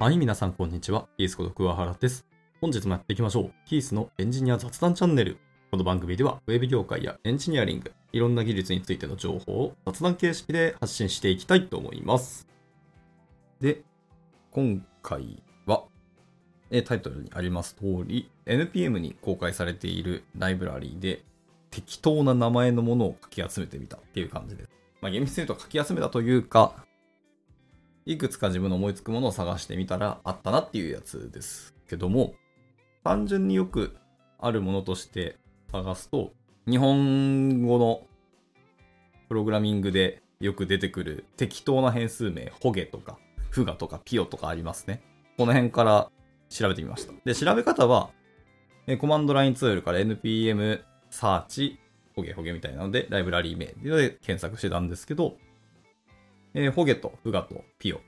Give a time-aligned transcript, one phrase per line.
[0.00, 1.08] はい、皆さんこんにちは。
[1.18, 2.24] キースこと桑原です。
[2.62, 3.52] 本日もやっていきましょう。
[3.66, 5.36] キースのエンジニア雑談チャンネル。
[5.70, 12.48] この番組では、ウェブ業界やエンジニアリング、いろんな技術についての情報を雑談形式で発信していきたいと思います。
[13.60, 13.82] で、
[14.52, 15.84] 今回は、
[16.70, 21.26] えタイトルにあります通り、NPM に公開されているライブラリーで、
[21.70, 24.70] 適当な名前のものをかき集めてみたっていう感じです。
[25.02, 26.86] まあ、厳密に言うと書き集めたというか、
[28.06, 32.34] いくつか自分の思いつくものを探してみたらあったなっていうやつですけども、
[33.04, 33.96] 単純によく
[34.38, 35.36] あるものとして
[35.70, 36.32] 探すと、
[36.68, 38.02] 日本語の
[39.28, 43.18] プログラミングでよく出てくる適当な変数名、ホゲとか、
[43.50, 45.02] フガとかピオとかありますね。
[45.36, 46.10] この辺から
[46.48, 47.12] 調べてみました。
[47.24, 48.10] で、調べ方は、
[48.86, 51.78] えコマンドラインツールから npm サーチ、
[52.16, 55.36] ホゲホゲみたいなので、ライブラリー名で検索してたんですけど、
[56.54, 58.00] えーホゲとフガとピオ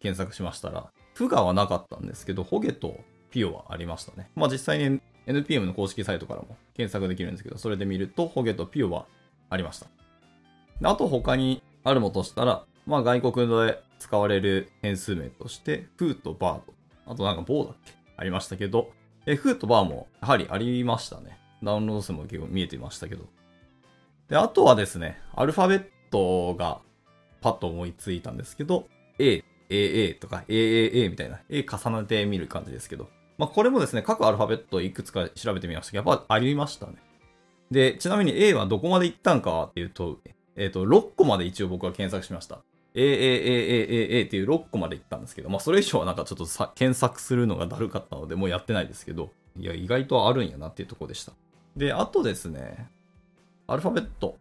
[0.00, 4.30] 検索しましたら、フガはなかったんですけど、ホゲとピオはありましたね。
[4.34, 9.06] まあ実際に NPM の公式サイトからも検索できるんですけど、それで見ると、ホゲとピオは
[9.50, 9.86] ありました。
[10.82, 16.74] あと他にあるもとしたら、まあ外国で使われる変数名として、フーとバーと、
[17.06, 17.92] あとなんかボーだっけ？
[18.16, 18.90] ありましたけど、
[19.26, 21.38] えフーとバーもやはりありましたね。
[21.62, 23.26] ダウンロード数も結構見えていましたけど。
[24.28, 26.80] で、あとはですね、アルファベットが
[27.40, 28.86] パッと思いついたんですけど、
[29.18, 36.94] A、AA とか AAA みたいな、A 重ねてみる感じですけど、まあこれもですね、各アルファベットいくつか調べてみましたけど、やっぱありましたね。
[37.70, 40.18] で、ちなみに A はどこまで行ったんかっていうと、
[40.56, 42.60] えっ、と、6個まで一応僕は検索しました。
[42.94, 51.32] AAAAA っていう6個まで行ったんですけど、まあそれ以上はなんかちょっとさ検索するのがだるかったので、もうやってないですけど、いや、意外とあるんやなっていうところでした。
[51.76, 52.88] で、あとですね、
[53.66, 54.36] アルファベット、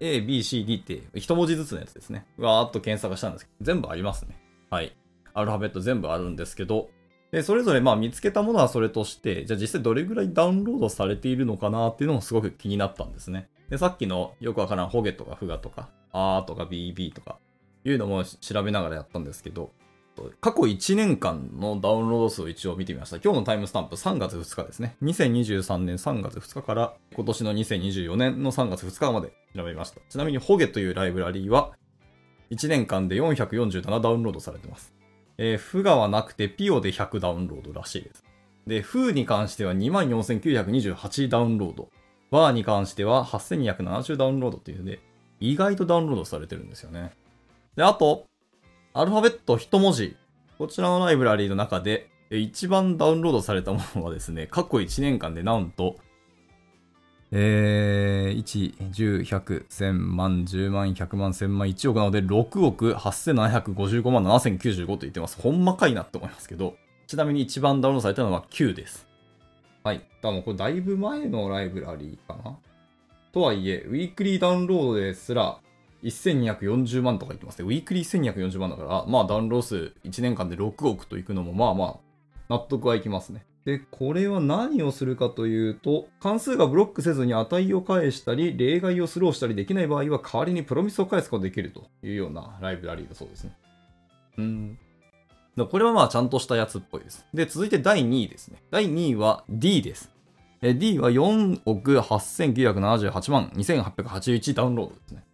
[0.00, 2.26] A, B, C, D って一文字ずつのやつですね。
[2.38, 4.36] わーっと検索したんですけど、全部ありますね。
[4.70, 4.96] はい。
[5.34, 6.88] アルファベット全部あるんですけど、
[7.30, 13.48] で、それぞれまあ見つけたものはそれとして、じゃあ実際どれぐらいダウンロードされているのかなっていうのもすごく気になったんですね。
[13.68, 17.38] で、さっきのよくわからんホゲとかフガとか、あーとか BB とか、
[17.84, 19.72] いうのも調べながらやったんですけど、
[20.40, 23.18] 過去1年間のダウンロード数を一応見てみました。
[23.18, 24.96] 今日のタイムスタンプ3月2日ですね。
[25.02, 30.00] 2023年3月2日から今年の2024年の3月2日まで調べました。
[30.08, 31.72] ちなみにホゲというライブラリーは
[32.50, 34.94] 1年間で447ダウンロードされてます。
[35.38, 38.24] えー、フガはなくてピオで100ダウンロードらしいです。
[38.66, 41.88] で、フーに関しては24,928ダウンロード。
[42.30, 45.00] バーに関しては8270ダウンロードっていうので、
[45.38, 47.12] 意外とダウンロードされてるんですよね。
[47.76, 48.26] で、あと、
[48.98, 50.16] アルファベット一文字。
[50.56, 55.98] こちらのライブラリーの中で、一番ダウンロードされたものはですね、 過去1年間でなんと、
[57.30, 65.38] えー、1、10、100、1000万、10万、100万、1000万、1億なので、6億8755万7095と言ってます。
[65.42, 69.06] ほんまかいなって思いますけど、ちなみに一番ダウンロードされたのは9です。
[69.84, 69.98] はい。
[70.22, 72.56] だからこれだいぶ前のライブラリーかな
[73.30, 75.58] とはいえ、ウィークリーダウンロードですら、
[76.04, 77.64] 1240万とか言ってますね。
[77.66, 81.96] ウィークリー1240万だから、まあダウンロード数1年間で6億といくのもまあまあ
[82.48, 83.44] 納得はいきますね。
[83.64, 93.56] で、これは何をするかというと、関数がブロックせずに値を返したり、例外をスローしたりできない場合は代わりにプロミスを返すことができるというようなライブラリーだそうですね。
[94.38, 94.78] うん。
[95.68, 97.26] これはまあちゃんとしたやつっぽいです。
[97.34, 98.62] で、続いて第2位ですね。
[98.70, 100.12] 第2位は D です。
[100.62, 105.24] D は4億8978万2881ダウンロードですね。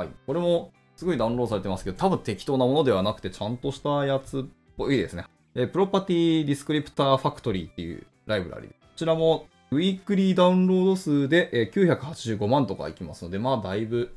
[0.00, 0.08] はい。
[0.26, 4.44] これもすごいダウンロードされてますけど、多分適当なものではなくて、ちゃんとしたやつっ
[4.78, 5.24] ぽいですね。
[5.54, 8.70] え property descriptor factory っていうライブラリー。
[8.70, 14.16] こちらも weekly download 数でえ985万とかいきますので、まあだいぶ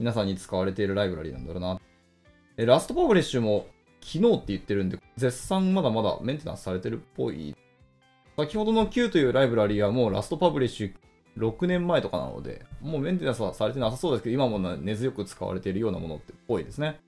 [0.00, 1.80] 皆さんに使われているライブラリーなんだろうな。
[2.56, 3.66] え last publish も
[4.00, 7.54] 昨日って言ってるんで、絶賛まだまだメンテナンスされてるっぽい。
[8.36, 11.05] 先ほどの Q というライブラリーはもうラストパブリッシュ
[11.36, 17.00] 6年前とかなので、もうメンテナンスはされてなさそうですけど、今も根強く使われているようなものってっぽいですね。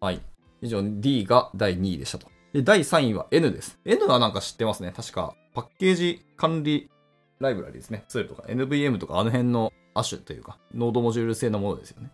[0.00, 0.20] はい。
[0.60, 2.28] 以上、D が第2位でしたと。
[2.52, 3.78] で、第3位は N です。
[3.84, 4.92] N はなんか知ってますね。
[4.94, 6.90] 確か、パッケージ管理
[7.38, 8.04] ライブラリですね。
[8.08, 12.10] ツールとか NVM とかあの辺の亜種というか、ノードモジュール製のものですよね。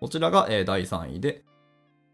[0.00, 1.44] こちらが、えー第3位で、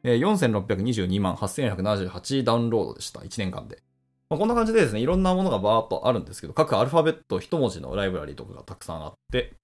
[0.03, 3.21] えー4622万8478ダウンロードでした。
[3.21, 3.83] 1年間で。
[4.31, 9.55] まあ、こんな感じでですね、いろんなものがバーっとあるんですけど、各アルファベット一文字のライブラリとかがたくさんあって、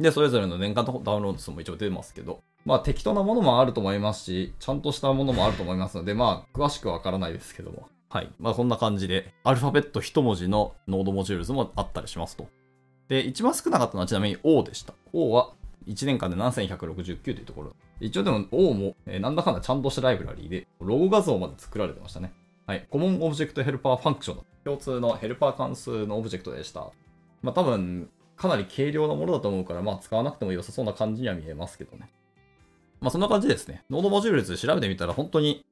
[0.00, 7.86] で、それぞれの年間のダウンロード数も一応出ますけど、まあ適当なものもあると思いますし、ちゃんとしたものもあると思いますので、まあ詳しくわからないですけども。
[8.08, 8.30] はい。
[8.38, 12.48] まあこんな感じで、アルファベット一文字の node modules もあったりしますと。
[13.08, 14.94] で、一番少なかったのはちなみに O でした。
[15.12, 15.52] O は
[15.86, 17.76] 1年間で7169というところ。
[18.00, 22.32] 一応でも O も、えなんだかんだちゃんとしたライブラリーで、ロゴ画像まで作られてましたね。
[22.66, 22.86] はい。
[22.88, 26.90] common object helper function の共通のヘルパー関数のオブジェクトでした。
[27.42, 32.10] まあ多分、かなり軽量なものだと思うから、まあ使わなくても良さそうな感じには見えますけどね。
[33.00, 33.84] まあそんな感じですね。
[33.90, 35.64] node module で調べてみたら本当に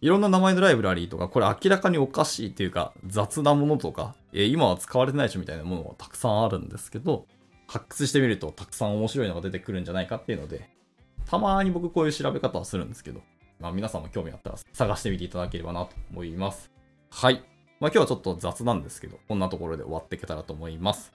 [0.00, 7.26] いろんな名前のライブラリーとか、これ明らかにおかしいっていうか雑なものとか、えー今は使われてないでしょみたいなものがたくさんあるんですけど、
[7.66, 10.68] 発掘してみるとたくさん面白いのが出てくるんじゃないかっていうので、
[11.24, 13.20] たまに僕こういう調べ方はするんですけど、
[13.60, 16.70] まあ皆さんも興味あったら探してみていただければなと思います。
[17.10, 17.42] はい。
[17.80, 21.12] まあ今日はちょっと雑なんですけど、こんなところで終わっていけたらと思います。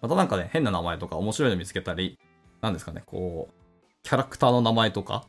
[0.00, 2.18] またなんかね、変な名前とか面白いの見つけたり、
[2.60, 3.54] なんですかね、こう、
[4.02, 5.26] キャラクターの名前とか、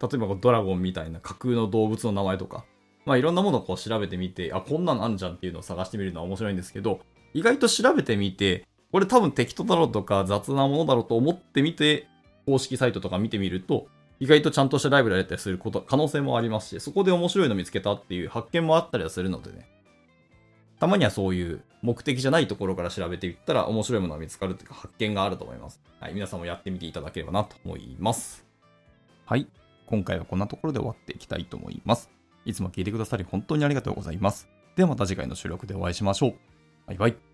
[0.00, 2.64] 例えばドラゴンみたいな架空の動物の名前とか、
[3.04, 7.00] まあいろんなものをこう調べてみて、あ、こんなのあんじゃんっていうのを探してみるのは面白いんですけど、
[7.34, 12.06] 意外と調べてみて、これ多分適当だろうとか雑なものだろうと思ってみて、
[12.46, 13.86] 公式サイトとか見てみると、
[14.20, 19.68] 意外とちゃんとしたライブラリだったりすること、可能性もありますし、そこで面白いの見つけたっていう発見もあったりはするのでね。
[20.78, 25.80] たまにはそういう目的じゃないところから調べていったら面白いものが見つかるというか発見があると思います。
[26.00, 28.44] はい、皆さんもやってみていただければなと思います。
[29.24, 29.46] はい、
[29.86, 32.10] 今回はこんなところで終わっていきたいと思います。
[32.44, 34.48] いつも聞いてくださり本当にありがとうございます。
[34.76, 36.34] ではまた次回の収録でお会いしましょう。
[36.86, 37.33] バイバイ。